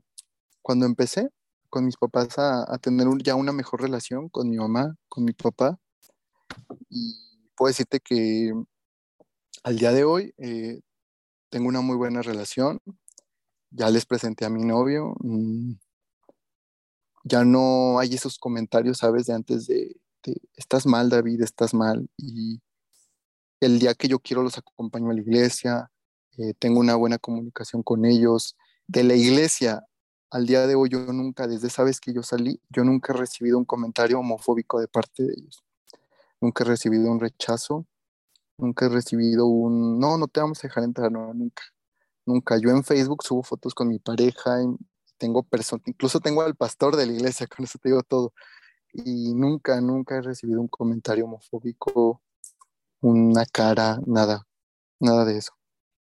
[0.68, 1.30] cuando empecé
[1.70, 5.78] con mis papás a, tener ya una mejor relación con mi mamá, con mi papá.
[6.90, 7.14] Y
[7.56, 8.52] puedo decirte que
[9.62, 10.80] al día de hoy eh,
[11.50, 12.80] tengo una muy buena relación.
[13.70, 15.14] Ya les presenté a mi novio.
[15.20, 15.74] Mm,
[17.24, 19.26] ya no hay esos comentarios, ¿sabes?
[19.26, 19.96] De antes de,
[20.56, 22.08] estás mal, David, estás mal.
[22.16, 22.60] Y
[23.60, 25.90] el día que yo quiero los acompaño a la iglesia.
[26.38, 28.56] Eh, tengo una buena comunicación con ellos.
[28.86, 29.84] De la iglesia
[30.30, 33.16] al día de hoy yo nunca, desde esa vez que yo salí, yo nunca he
[33.16, 35.64] recibido un comentario homofóbico de parte de ellos.
[36.40, 37.86] Nunca he recibido un rechazo,
[38.58, 41.62] nunca he recibido un, no, no te vamos a dejar entrar, no, nunca.
[42.26, 42.58] Nunca.
[42.58, 44.76] Yo en Facebook subo fotos con mi pareja, y
[45.16, 48.34] tengo personas, incluso tengo al pastor de la iglesia, con eso te digo todo.
[48.92, 52.22] Y nunca, nunca he recibido un comentario homofóbico,
[53.00, 54.46] una cara, nada,
[55.00, 55.52] nada de eso.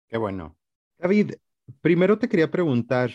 [0.08, 0.58] Qué bueno.
[0.98, 1.36] David,
[1.82, 3.12] primero te quería preguntar,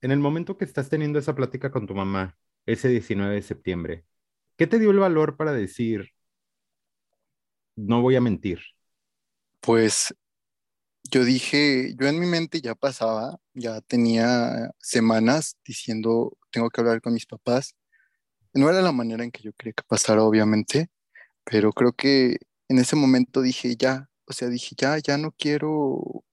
[0.00, 4.06] en el momento que estás teniendo esa plática con tu mamá, ese 19 de septiembre,
[4.56, 6.12] ¿qué te dio el valor para decir,
[7.76, 8.60] no voy a mentir?
[9.60, 10.14] Pues
[11.10, 17.00] yo dije, yo en mi mente ya pasaba, ya tenía semanas diciendo, tengo que hablar
[17.00, 17.74] con mis papás.
[18.54, 20.90] No era la manera en que yo quería que pasara, obviamente,
[21.44, 26.24] pero creo que en ese momento dije, ya, o sea, dije, ya, ya no quiero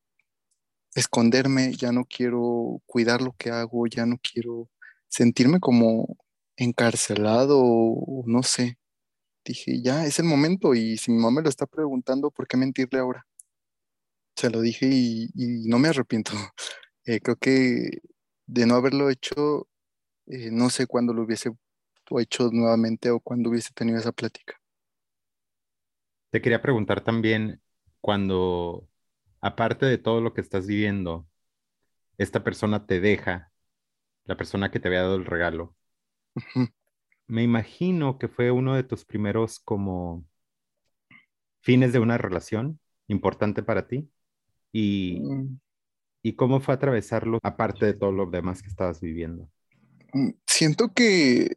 [0.95, 4.69] esconderme, ya no quiero cuidar lo que hago, ya no quiero
[5.07, 6.17] sentirme como
[6.57, 7.63] encarcelado,
[8.25, 8.77] no sé.
[9.53, 12.57] Dije, ya, es el momento y si mi mamá me lo está preguntando, ¿por qué
[12.57, 13.25] mentirle ahora?
[14.35, 15.29] Se lo dije y,
[15.67, 16.31] no me arrepiento.
[17.09, 18.01] Eh, creo que
[18.47, 19.69] de no haberlo hecho,
[20.25, 21.49] eh, no sé cuándo lo hubiese
[22.19, 24.59] hecho nuevamente o cuándo hubiese tenido esa plática.
[26.31, 27.61] Te quería preguntar también,
[28.01, 28.89] cuando,
[29.39, 31.27] aparte de todo lo que estás viviendo,
[32.17, 33.51] esta persona te deja,
[34.25, 35.75] la persona que te había dado el regalo,
[37.27, 40.25] me imagino que fue uno de tus primeros como
[41.61, 44.09] fines de una relación importante para ti.
[44.71, 45.59] Y, mm.
[46.23, 49.49] y cómo fue atravesarlo aparte de todo lo demás que estabas viviendo.
[50.13, 51.55] Mm, siento que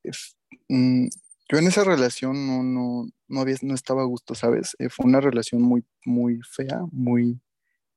[0.69, 1.07] mm,
[1.49, 4.77] yo en esa relación no, no, no, había, no estaba a gusto, ¿sabes?
[4.79, 7.41] Eh, fue una relación muy, muy fea, muy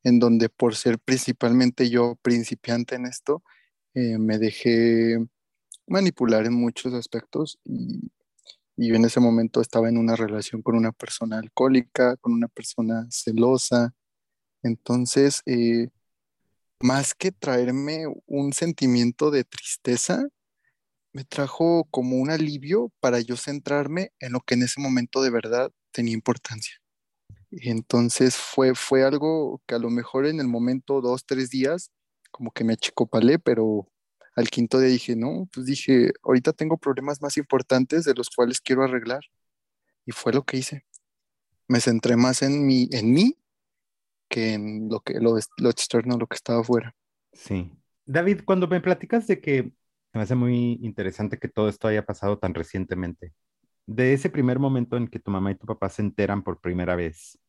[0.03, 3.43] en donde por ser principalmente yo principiante en esto,
[3.93, 5.17] eh, me dejé
[5.87, 8.11] manipular en muchos aspectos y,
[8.75, 13.07] y en ese momento estaba en una relación con una persona alcohólica, con una persona
[13.11, 13.93] celosa.
[14.63, 15.89] Entonces, eh,
[16.81, 20.25] más que traerme un sentimiento de tristeza,
[21.13, 25.29] me trajo como un alivio para yo centrarme en lo que en ese momento de
[25.29, 26.73] verdad tenía importancia.
[27.51, 31.91] Entonces fue, fue algo que a lo mejor en el momento, dos, tres días,
[32.31, 33.87] como que me achicopalé, pero
[34.35, 38.61] al quinto día dije, no, pues dije, ahorita tengo problemas más importantes de los cuales
[38.61, 39.21] quiero arreglar.
[40.05, 40.85] Y fue lo que hice.
[41.67, 43.37] Me centré más en mí, en mí
[44.27, 46.95] que en lo, que, lo, lo externo, lo que estaba afuera.
[47.31, 47.71] Sí.
[48.05, 49.71] David, cuando me platicas de que
[50.13, 53.33] me hace muy interesante que todo esto haya pasado tan recientemente,
[53.85, 56.95] de ese primer momento en que tu mamá y tu papá se enteran por primera
[56.95, 57.39] vez,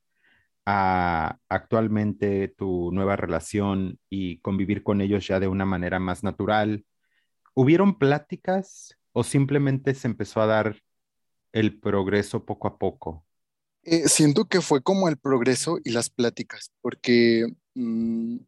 [0.67, 6.85] a actualmente tu nueva relación y convivir con ellos ya de una manera más natural?
[7.55, 10.83] ¿Hubieron pláticas o simplemente se empezó a dar
[11.53, 13.25] el progreso poco a poco?
[13.85, 18.39] Eh, siento que fue como el progreso y las pláticas, porque mm,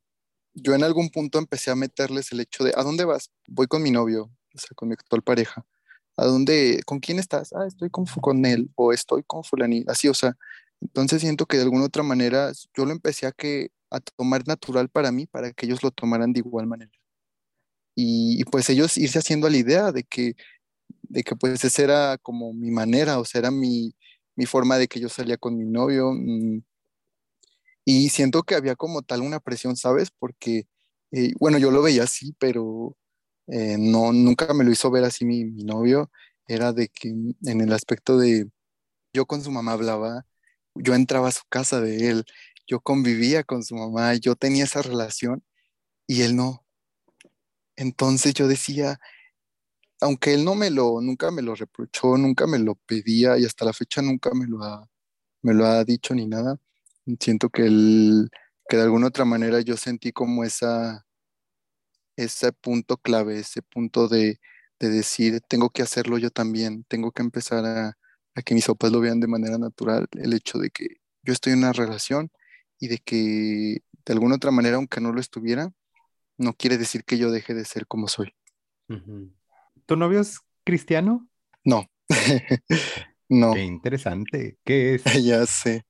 [0.55, 3.31] yo en algún punto empecé a meterles el hecho de, ¿a dónde vas?
[3.47, 5.67] Voy con mi novio, o sea, con mi actual pareja.
[6.17, 6.83] ¿A dónde?
[6.87, 7.53] ¿Con quién estás?
[7.53, 9.85] Ah, estoy con, con él o estoy con fulani.
[9.87, 10.35] Así, o sea,
[10.81, 14.89] entonces siento que de alguna otra manera yo lo empecé a, que, a tomar natural
[14.89, 16.91] para mí, para que ellos lo tomaran de igual manera.
[17.95, 20.37] Y, pues ellos irse haciendo la idea de que,
[21.03, 23.95] de que pues esa era como mi manera, o sea, era mi,
[24.47, 26.13] forma de que yo salía con mi novio.
[26.13, 26.61] Mm,
[27.85, 30.11] y siento que había como tal una presión, ¿sabes?
[30.11, 30.67] Porque,
[31.13, 32.97] eh, bueno, yo lo veía así, pero
[33.49, 36.11] eh, no, nunca me lo hizo ver así mi, mi novio.
[36.49, 38.51] Era de que en el aspecto de,
[39.13, 40.27] yo con su mamá hablaba,
[40.81, 42.25] yo entraba a su casa de él,
[42.67, 45.45] yo convivía con su mamá, yo tenía esa relación
[46.07, 46.65] y él no.
[47.77, 48.99] Entonces yo decía,
[50.01, 53.65] aunque él no me lo, nunca me lo reprochó, nunca me lo pedía y hasta
[53.65, 54.89] la fecha nunca me lo ha,
[55.43, 56.59] me lo ha dicho ni nada,
[57.21, 58.31] siento que él,
[58.69, 61.07] que de alguna otra manera yo sentí como esa,
[62.17, 64.41] ese punto clave, ese punto de,
[64.81, 67.99] de decir, tengo que hacerlo yo también, tengo que empezar a,
[68.37, 71.55] a que mis papás lo vean de manera natural, el hecho de que yo estoy
[71.55, 72.31] en una relación
[72.79, 75.73] y de que de alguna otra manera, aunque no lo estuviera,
[76.37, 78.35] no quiere decir que yo deje de ser como soy.
[79.87, 81.27] ¿Tu novio es cristiano?
[81.65, 81.87] No,
[83.29, 83.55] no.
[83.55, 84.59] Qué interesante.
[84.65, 85.05] ¿Qué es?
[85.25, 85.85] ya sé.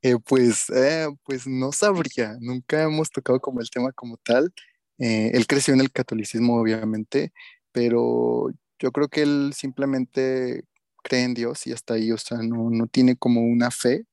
[0.00, 4.52] Eh, pues, eh, pues no sabría, nunca hemos tocado como el tema como tal.
[4.98, 7.32] Eh, él creció en el catolicismo, obviamente,
[7.72, 10.62] pero yo creo que él simplemente
[11.02, 14.04] cree en Dios y hasta ahí, o sea, no, no tiene como una fe,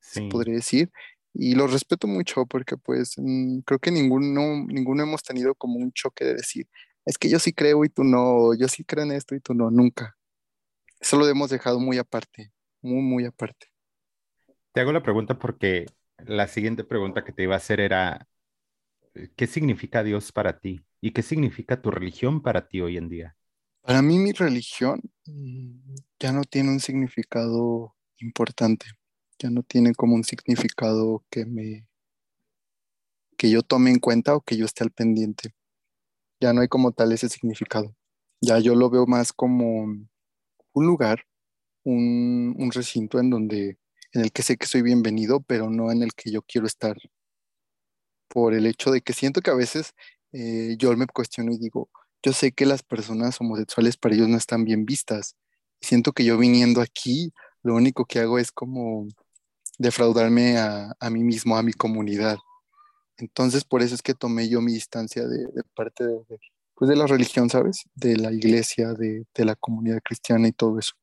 [0.00, 0.90] se podría decir.
[1.32, 5.92] Y lo respeto mucho porque pues mm, creo que ninguno, ninguno hemos tenido como un
[5.92, 6.68] choque de decir,
[7.04, 9.54] es que yo sí creo y tú no, yo sí creo en esto y tú
[9.54, 10.16] no, nunca.
[11.00, 13.66] Eso lo hemos dejado muy aparte, muy, muy aparte.
[14.72, 15.86] Te hago la pregunta porque
[16.18, 18.26] la siguiente pregunta que te iba a hacer era,
[19.36, 20.84] ¿qué significa Dios para ti?
[21.00, 23.36] ¿Y qué significa tu religión para ti hoy en día?
[23.84, 28.86] Para mí mi religión mm, ya no tiene un significado importante,
[29.38, 31.86] ya no tiene como un significado que me
[33.36, 35.54] que yo tome en cuenta o que yo esté al pendiente.
[36.40, 37.94] Ya no hay como tal ese significado.
[38.40, 41.26] Ya yo lo veo más como un lugar,
[41.84, 43.78] un, recinto en donde
[44.12, 46.96] en el que sé que soy bienvenido, pero no en el que yo quiero estar.
[48.28, 49.94] Por el hecho de que siento que a veces
[50.32, 51.90] eh, yo me cuestiono y digo,
[52.24, 55.36] yo sé que las personas homosexuales para ellos no están bien vistas.
[55.82, 59.06] Siento que yo viniendo aquí, lo único que hago es como
[59.78, 62.38] defraudarme a, mí mismo, a mi comunidad.
[63.18, 66.18] Entonces, por eso es que tomé yo mi distancia de, parte de,
[66.74, 67.82] pues de la religión, ¿sabes?
[67.94, 70.94] De la iglesia, de, la comunidad cristiana y todo eso.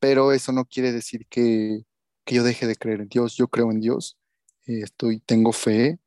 [0.00, 1.84] pero eso no quiere decir que,
[2.26, 3.36] yo deje de creer en Dios.
[3.36, 4.16] Yo creo en Dios,
[4.66, 5.98] eh, estoy, tengo fe.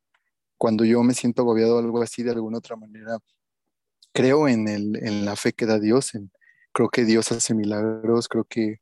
[0.58, 3.18] Cuando yo me siento agobiado o algo así de alguna otra manera,
[4.12, 6.12] creo en, el, en la fe que da Dios.
[6.72, 8.80] creo que Dios hace milagros, creo que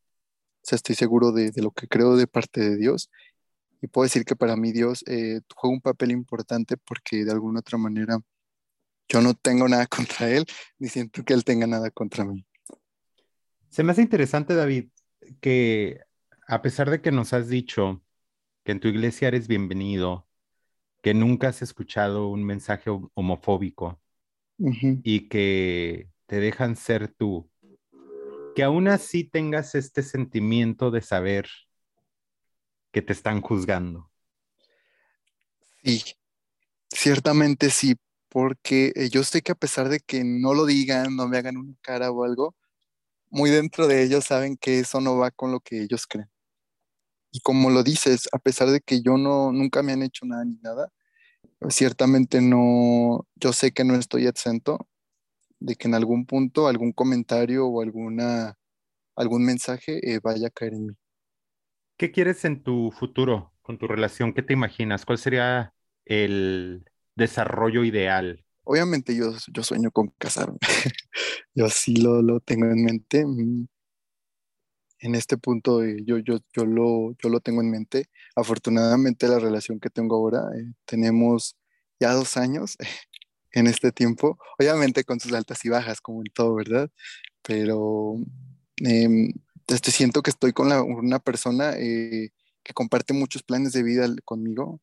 [0.76, 3.10] estoy seguro de, lo que creo de parte de Dios.
[3.80, 7.60] Y puedo decir que para mí Dios eh, juega un papel importante porque de alguna
[7.60, 8.18] otra manera
[9.08, 10.44] yo no tengo nada contra Él,
[10.78, 12.44] ni siento que Él tenga nada contra mí.
[13.68, 14.88] Se me hace interesante, David,
[15.40, 16.00] que
[16.46, 18.02] a pesar de que nos has dicho
[18.64, 20.26] que en tu iglesia eres bienvenido,
[21.02, 24.00] que nunca has escuchado un mensaje homofóbico
[24.58, 27.50] y que te dejan ser tú,
[28.54, 31.48] que aún así tengas este sentimiento de saber
[32.90, 34.10] que te están juzgando.
[35.84, 36.02] Sí,
[36.90, 37.96] ciertamente sí,
[38.28, 41.56] porque eh, yo sé que a pesar de que no lo digan, no me hagan
[41.56, 42.56] una cara o algo,
[43.30, 46.30] muy dentro de ellos saben que eso no va con lo que ellos creen.
[47.30, 50.44] Y como lo dices, a pesar de que yo no, nunca me han hecho nada
[50.44, 50.90] ni nada,
[51.68, 54.88] ciertamente no, yo sé que no estoy exento
[55.60, 58.56] de que en algún punto algún comentario o alguna,
[59.16, 60.94] algún mensaje eh, vaya a caer en mí.
[61.96, 64.32] ¿Qué quieres en tu futuro con tu relación?
[64.32, 65.04] ¿Qué te imaginas?
[65.04, 66.84] ¿Cuál sería el
[67.16, 68.44] desarrollo ideal?
[68.62, 70.58] Obviamente yo, yo sueño con casarme.
[71.54, 73.24] yo sí lo, lo, tengo en mente.
[75.00, 78.06] En este punto eh, yo, yo, yo, lo, yo lo tengo en mente.
[78.36, 81.56] Afortunadamente la relación que tengo ahora, eh, tenemos
[82.00, 82.76] ya dos años
[83.52, 86.90] en este tiempo, obviamente con sus altas y bajas, como en todo, ¿verdad?
[87.42, 88.16] Pero
[88.84, 89.32] eh,
[89.90, 92.30] siento que estoy con una persona eh,
[92.62, 94.80] que comparte muchos planes de vida conmigo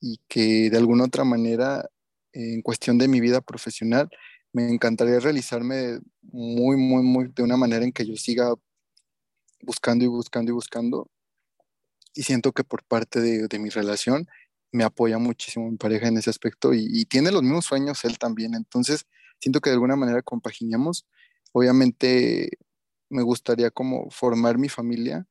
[0.00, 1.88] y que de alguna otra manera,
[2.32, 4.10] en cuestión de mi vida profesional,
[4.52, 8.54] me encantaría realizarme muy, muy, muy de una manera en que yo siga
[9.62, 11.10] buscando y buscando y buscando.
[12.14, 14.28] Y siento que por parte de, mi relación
[14.70, 18.54] me apoya muchísimo mi pareja en ese aspecto y, tiene los mismos sueños él también.
[18.54, 19.06] Entonces,
[19.40, 21.06] siento que de alguna manera compaginamos.
[21.52, 22.58] Obviamente,
[23.08, 25.26] me gustaría como formar mi familia.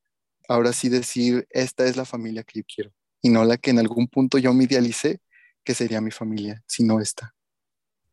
[0.47, 2.91] Ahora sí decir, esta es la familia que yo quiero
[3.21, 5.21] y no la que en algún punto yo me idealicé
[5.63, 7.35] que sería mi familia, sino esta.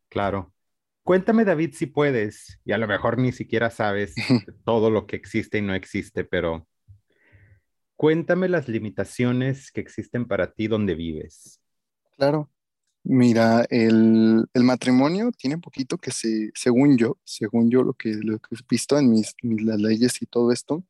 [0.09, 0.53] Claro.
[1.09, 4.15] Cuéntame, David, si puedes, y a lo mejor ni siquiera sabes
[4.65, 6.69] todo lo que existe y no existe, pero
[7.99, 11.61] Cuéntame las limitaciones que existen para ti donde vives.
[12.17, 12.49] Claro.
[13.03, 18.55] Mira, el, matrimonio tiene poquito que se, según yo, según yo lo que, lo que
[18.55, 20.85] he visto en mis, las leyes y todo esto,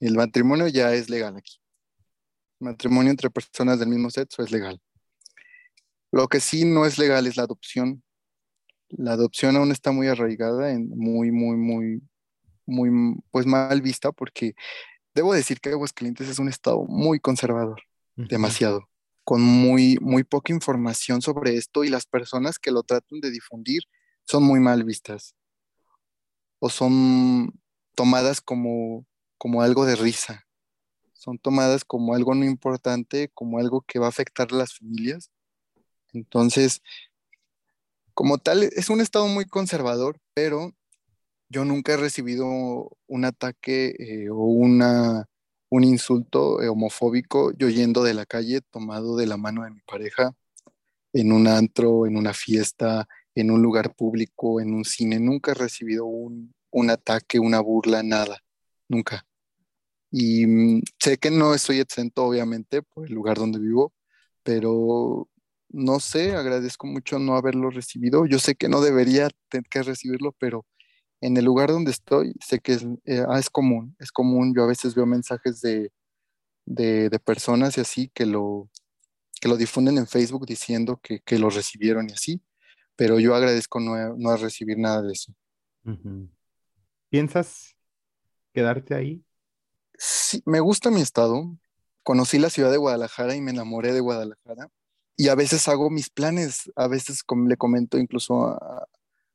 [0.00, 1.60] el matrimonio ya es legal aquí.
[2.58, 4.80] matrimonio entre personas del mismo sexo es legal.
[6.10, 8.02] Lo que sí no es legal es la adopción.
[8.88, 12.02] La adopción aún está muy arraigada, en, muy, muy, muy,
[12.66, 14.54] muy, pues mal vista porque
[15.16, 17.80] Debo decir que Aguascalientes es un estado muy conservador,
[18.16, 18.86] demasiado,
[19.24, 23.84] con muy, muy poca información sobre esto y las personas que lo tratan de difundir
[24.26, 25.34] son muy mal vistas
[26.58, 27.58] o son
[27.94, 29.06] tomadas como,
[29.38, 30.44] como algo de risa,
[31.14, 35.30] son tomadas como algo no importante, como algo que va a afectar a las familias.
[36.12, 36.82] Entonces,
[38.16, 40.72] como tal, es un estado muy conservador, pero
[41.50, 42.46] yo nunca he recibido
[43.06, 45.26] un ataque eh, o una,
[45.68, 49.80] un insulto eh, homofóbico yo yendo de la calle tomado de la mano de mi
[49.82, 50.34] pareja
[51.12, 55.20] en un antro, en una fiesta, en un lugar público, en un cine.
[55.20, 56.54] Nunca he recibido un,
[56.90, 58.42] ataque, una burla, nada.
[58.88, 59.26] Nunca.
[60.10, 63.92] Y mm, sé que no estoy exento, obviamente, por el lugar donde vivo,
[64.42, 65.28] pero
[65.76, 68.24] no sé, agradezco mucho no haberlo recibido.
[68.24, 70.64] Yo sé que no debería tener que recibirlo, pero
[71.20, 74.54] en el lugar donde estoy, sé que es, eh, ah, es común, es común.
[74.56, 75.90] Yo a veces veo mensajes de,
[77.24, 78.70] personas y así que lo,
[79.40, 82.42] que lo difunden en Facebook diciendo que, lo recibieron y así,
[82.96, 85.34] pero yo agradezco no, no recibir nada de eso.
[87.10, 87.76] ¿Piensas
[88.54, 89.22] quedarte ahí?
[89.98, 91.54] Sí, me gusta mi estado.
[92.02, 94.70] Conocí la ciudad de Guadalajara y me enamoré de Guadalajara.
[95.16, 98.86] Y a veces hago mis planes, a veces le comento incluso a,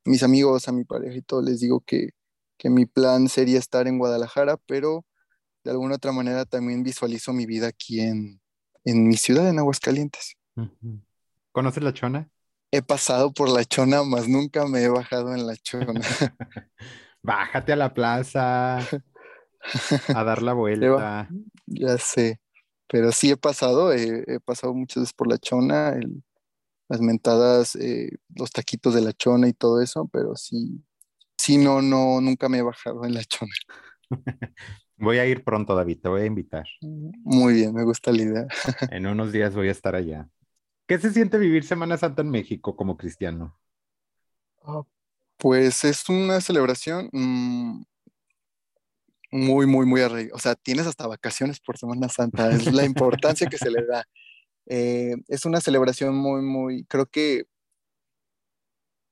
[0.06, 2.10] mis amigos, a mi pareja y todo, les digo que,
[2.64, 5.04] mi plan sería estar en Guadalajara, pero
[5.64, 8.40] de alguna otra manera también visualizo mi vida aquí en,
[8.86, 10.38] mi ciudad, en Aguascalientes.
[11.52, 12.30] ¿Conoces la Chona?
[12.70, 16.02] He pasado por la Chona, más nunca me he bajado en la Chona.
[17.24, 21.30] Bájate a la plaza a dar la vuelta.
[21.66, 22.40] Ya sé,
[22.92, 26.22] pero sí he pasado, he, pasado muchas veces por la Chona, el,
[26.90, 30.84] las mentadas, eh, los taquitos de la chona y todo eso, pero sí,
[31.38, 33.54] sí, no, no, nunca me he bajado en la chona.
[34.98, 36.66] Voy a ir pronto, David, te voy a invitar.
[36.82, 38.48] Muy bien, me gusta la idea.
[38.92, 40.30] en unos días voy a estar allá.
[40.86, 43.58] ¿Qué se siente vivir Semana Santa en México como cristiano?
[44.64, 44.84] Ah,
[45.38, 47.84] pues es una celebración mm,
[49.32, 50.36] muy, muy, muy arreglada.
[50.36, 52.52] O sea, tienes hasta vacaciones por Semana Santa.
[52.52, 54.06] Es la importancia que se le da.
[54.68, 57.46] Eh, es una celebración muy, muy, creo que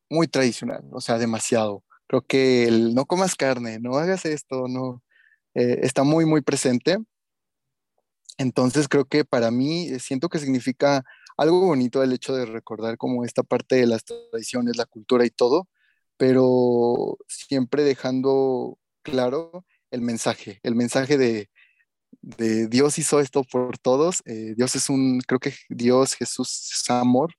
[0.10, 0.84] muy tradicional.
[0.92, 1.84] O sea, demasiado.
[2.08, 5.04] Creo que el no comas carne, no hagas esto, no,
[5.56, 6.98] eh, está muy, muy presente.
[8.38, 11.04] Entonces creo que para mí eh, siento que significa
[11.38, 15.30] algo bonito el hecho de recordar como esta parte de las tradiciones, la cultura y
[15.30, 15.68] todo,
[16.18, 21.50] pero siempre dejando claro el mensaje, el mensaje de,
[22.70, 27.34] Dios hizo esto por todos, eh, Dios es un, creo que Dios, Jesús es amor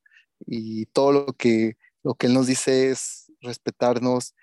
[0.45, 4.33] y todo lo que, lo que Él nos dice es respetarnos,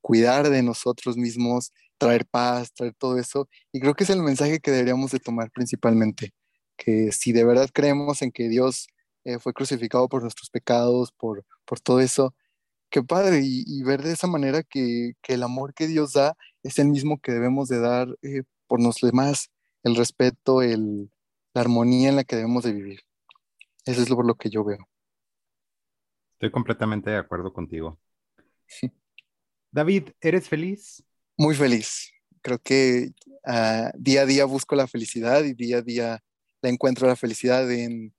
[0.00, 3.48] cuidar de nosotros mismos traer paz, traer todo eso.
[3.72, 6.32] Y creo que es el mensaje que deberíamos de tomar principalmente,
[6.76, 8.88] que si de verdad creemos en que Dios
[9.24, 12.34] eh, fue crucificado por nuestros pecados, por, por todo eso,
[12.90, 16.78] qué padre, y, ver de esa manera que, que, el amor que Dios da es
[16.78, 19.50] el mismo que debemos de dar eh, por los demás,
[19.82, 21.10] el respeto, el,
[21.54, 23.00] la armonía en la que debemos de vivir.
[23.84, 24.88] Eso es lo, por lo que yo veo.
[26.34, 27.98] Estoy completamente de acuerdo contigo.
[29.70, 31.04] David, ¿eres feliz?
[31.36, 32.12] muy feliz.
[32.40, 33.10] Creo que
[33.44, 36.24] ah, día a día busco la felicidad y día a día
[36.62, 38.14] la encuentro la felicidad en,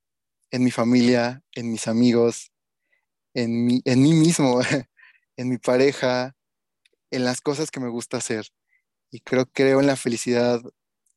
[0.52, 2.52] mi familia, en mis amigos,
[3.34, 4.60] en, mi, en mí mismo,
[5.38, 6.36] en mi pareja,
[7.14, 8.47] en las cosas que me gusta hacer.
[9.11, 10.61] Y creo, creo en la felicidad,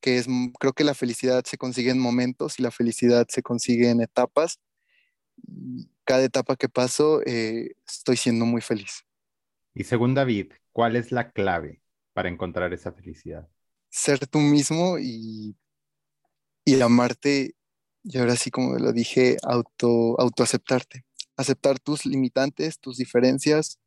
[0.01, 0.27] que es,
[0.61, 4.61] creo que la felicidad se consigue en momentos y la felicidad se consigue en etapas.
[6.05, 9.05] Cada etapa que paso, eh, estoy siendo muy feliz.
[9.75, 11.83] Y según David, ¿cuál es la clave
[12.13, 13.49] para encontrar esa felicidad?
[13.89, 15.57] Ser tú mismo y,
[16.65, 17.55] y amarte,
[18.03, 21.05] y ahora sí como lo dije, auto, autoaceptarte.
[21.39, 23.79] Aceptar tus limitantes, tus diferencias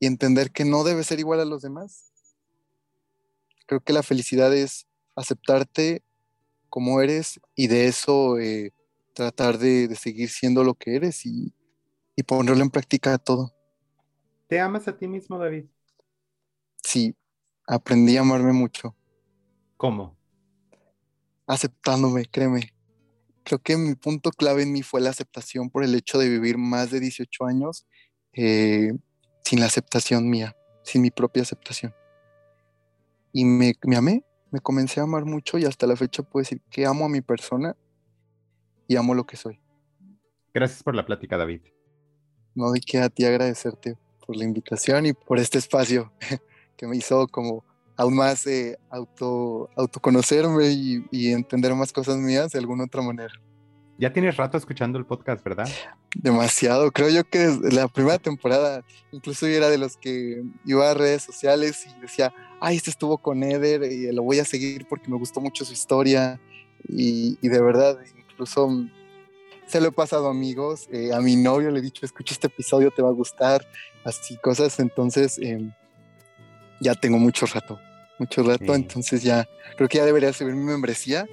[0.00, 2.12] y entender que no debes ser igual a los demás.
[3.66, 6.02] Creo que la felicidad es aceptarte
[6.70, 8.72] como eres y de eso eh,
[9.14, 11.52] tratar de, seguir siendo lo que eres y,
[12.14, 13.52] y ponerlo en práctica todo.
[14.46, 15.66] ¿Te amas a ti mismo, David?
[16.82, 17.14] Sí,
[17.66, 18.94] aprendí a amarme mucho.
[19.76, 20.16] ¿Cómo?
[21.46, 22.72] Aceptándome, créeme.
[23.42, 26.58] Creo que mi punto clave en mí fue la aceptación por el hecho de vivir
[26.58, 27.86] más de 18 años
[28.32, 28.92] eh,
[29.48, 31.94] sin la aceptación mía, sin mi propia aceptación.
[33.32, 36.60] Y me, me amé, me comencé a amar mucho y hasta la fecha puedo decir
[36.70, 37.74] que amo a mi persona
[38.86, 39.58] y amo lo que soy.
[40.52, 41.62] Gracias por la plática, David.
[42.54, 43.96] No hay que a ti agradecerte
[44.26, 46.12] por la invitación y por este espacio.
[46.76, 47.64] que me hizo como
[47.96, 53.32] aún más eh, auto, autoconocerme y, y, entender más cosas mías de alguna otra manera.
[53.98, 55.68] Ya tienes rato escuchando el podcast, ¿verdad?
[56.14, 56.92] Demasiado.
[56.92, 60.94] Creo yo que desde la primera temporada, incluso yo era de los que iba a
[60.94, 65.10] redes sociales y decía, ay, este estuvo con Eder y lo voy a seguir porque
[65.10, 66.40] me gustó mucho su historia.
[66.88, 68.70] Y, y de verdad, incluso
[69.66, 72.46] se lo he pasado a amigos, eh, a mi novio le he dicho, escucha este
[72.46, 73.66] episodio, te va a gustar,
[74.04, 74.78] así cosas.
[74.80, 75.74] Entonces, eh,
[76.80, 77.78] ya tengo mucho rato,
[78.18, 81.26] mucho rato, entonces ya creo que ya debería subir mi membresía,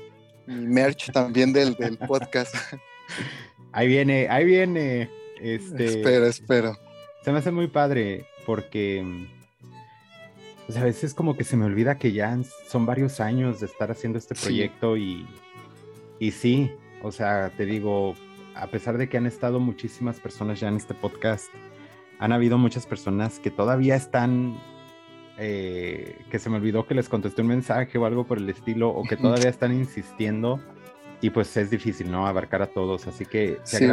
[0.48, 2.56] mi merch también del, del podcast.
[3.72, 5.10] Ahí viene, ahí viene.
[5.41, 6.80] Este, espero, espero.
[7.24, 9.28] Se me hace muy padre porque
[10.66, 13.91] pues a veces como que se me olvida que ya son varios años de estar
[13.91, 15.28] haciendo este proyecto y,
[16.20, 16.72] y sí,
[17.04, 18.16] o sea, te digo,
[18.56, 21.50] a pesar de que han estado muchísimas personas ya en este podcast,
[22.20, 24.58] han habido muchas personas que todavía están
[25.38, 28.90] eh, que se me olvidó que les contesté un mensaje o algo por el estilo,
[28.90, 30.60] o que todavía están insistiendo,
[31.22, 32.28] y pues es difícil, ¿no?
[32.28, 33.08] Abarcar a todos.
[33.08, 33.86] Así que sí,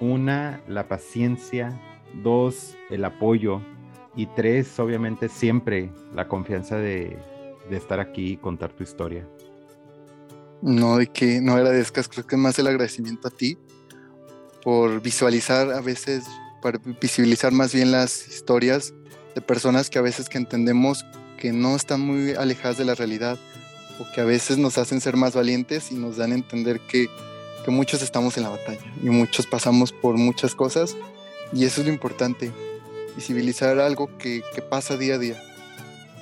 [0.00, 1.80] Una, la paciencia.
[2.22, 3.60] Dos, el apoyo.
[4.14, 7.18] Y tres, obviamente, siempre la confianza de,
[7.68, 9.26] de estar aquí y contar tu historia.
[10.62, 13.58] No, de que no agradezcas, creo que más el agradecimiento a ti
[14.62, 16.24] por visualizar a veces,
[16.62, 18.94] para visibilizar más bien las historias
[19.36, 21.04] de personas que a veces que entendemos
[21.38, 23.38] que no están muy alejadas de la realidad
[24.00, 27.06] o que a veces nos hacen ser más valientes y nos dan a entender que,
[27.64, 30.96] que muchos estamos en la batalla y muchos pasamos por muchas cosas
[31.52, 32.50] y eso es lo importante,
[33.14, 35.40] visibilizar algo que, que pasa día a día.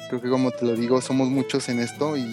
[0.09, 2.27] Creo que como te lo digo, somos muchos en esto y,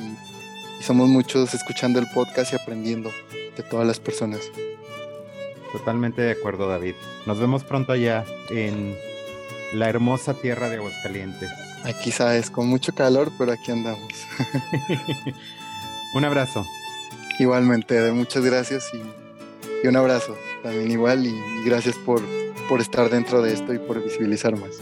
[0.81, 3.11] somos muchos escuchando el podcast y aprendiendo
[3.55, 4.41] de todas las personas.
[5.71, 6.95] Totalmente de acuerdo, David.
[7.27, 8.95] Nos vemos pronto allá en
[9.73, 11.49] la hermosa tierra de Aguascalientes.
[11.83, 14.11] Aquí sabes, con mucho calor, pero aquí andamos.
[16.13, 16.65] un abrazo.
[17.39, 21.33] Igualmente, muchas gracias y, un abrazo también igual y,
[21.65, 22.21] gracias por,
[22.69, 24.81] por estar dentro de esto y por visibilizar más.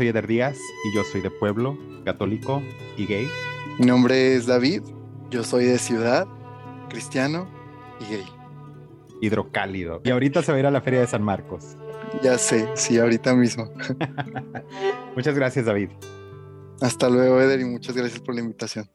[0.00, 1.76] Soy Eder Díaz y yo soy de pueblo,
[2.06, 2.62] católico
[2.96, 3.28] y gay.
[3.78, 4.80] Mi nombre es David,
[5.28, 6.26] yo soy de ciudad,
[6.88, 7.46] cristiano
[8.00, 8.24] y gay.
[9.20, 10.00] Hidrocálido.
[10.02, 11.76] Y ahorita se va a ir a la Feria de San Marcos.
[12.22, 13.70] Ya sé, sí, ahorita mismo.
[15.16, 15.90] muchas gracias, David.
[16.80, 18.88] Hasta luego, Eder, y muchas gracias por la invitación.